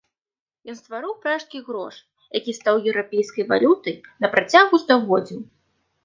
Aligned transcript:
Ён 0.71 0.75
стварыў 0.77 1.11
пражскі 1.25 1.59
грош, 1.67 1.95
які 2.37 2.55
стаў 2.59 2.75
еўрапейскай 2.91 3.45
валютай 3.51 3.95
на 4.25 4.31
працягу 4.37 4.75
стагоддзяў. 4.85 5.39